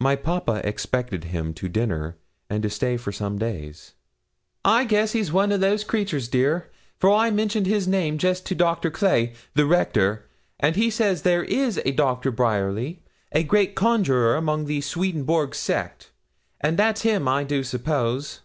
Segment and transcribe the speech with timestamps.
[0.00, 2.18] My papa expected him to dinner,
[2.48, 3.94] and to stay for some days.
[4.64, 8.54] 'I guess he's one of those creatures, dear, for I mentioned his name just to
[8.54, 8.92] Dr.
[8.92, 10.28] Clay (the rector),
[10.60, 13.02] and he says there is a Doctor Bryerly,
[13.32, 16.12] a great conjurer among the Swedenborg sect
[16.60, 18.42] and that's him, I do suppose.'